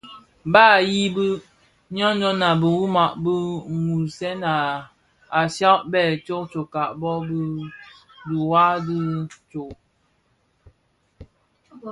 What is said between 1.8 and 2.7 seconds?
ňyon ňyon a